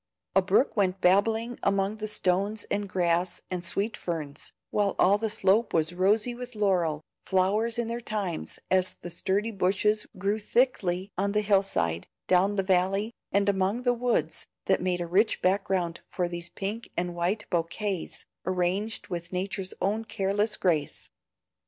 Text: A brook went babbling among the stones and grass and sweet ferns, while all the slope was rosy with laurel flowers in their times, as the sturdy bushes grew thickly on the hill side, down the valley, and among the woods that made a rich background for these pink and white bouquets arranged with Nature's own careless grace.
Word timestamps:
A 0.35 0.41
brook 0.41 0.75
went 0.75 0.99
babbling 0.99 1.59
among 1.61 1.97
the 1.97 2.07
stones 2.07 2.63
and 2.71 2.89
grass 2.89 3.43
and 3.51 3.63
sweet 3.63 3.95
ferns, 3.95 4.51
while 4.71 4.95
all 4.97 5.19
the 5.19 5.29
slope 5.29 5.75
was 5.75 5.93
rosy 5.93 6.33
with 6.33 6.55
laurel 6.55 7.03
flowers 7.27 7.77
in 7.77 7.87
their 7.87 8.01
times, 8.01 8.57
as 8.71 8.95
the 9.03 9.11
sturdy 9.11 9.51
bushes 9.51 10.07
grew 10.17 10.39
thickly 10.39 11.11
on 11.19 11.33
the 11.33 11.41
hill 11.41 11.61
side, 11.61 12.07
down 12.25 12.55
the 12.55 12.63
valley, 12.63 13.13
and 13.31 13.47
among 13.47 13.83
the 13.83 13.93
woods 13.93 14.47
that 14.65 14.81
made 14.81 15.01
a 15.01 15.05
rich 15.05 15.39
background 15.39 16.01
for 16.09 16.27
these 16.27 16.49
pink 16.49 16.89
and 16.97 17.13
white 17.13 17.45
bouquets 17.51 18.25
arranged 18.43 19.09
with 19.09 19.31
Nature's 19.31 19.75
own 19.83 20.03
careless 20.03 20.57
grace. 20.57 21.09